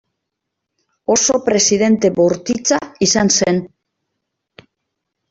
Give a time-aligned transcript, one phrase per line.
[1.15, 3.61] Oso presidente bortitza izan zen.